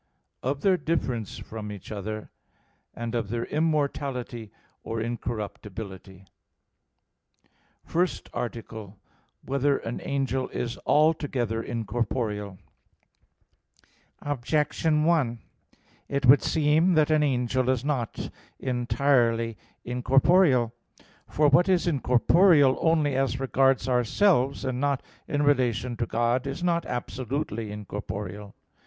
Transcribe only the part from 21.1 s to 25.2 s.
For what is incorporeal only as regards ourselves, and not